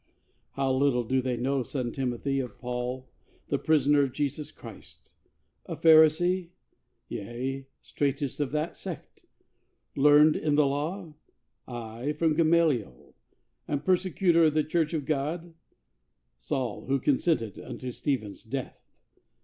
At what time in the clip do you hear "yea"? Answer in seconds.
7.07-7.67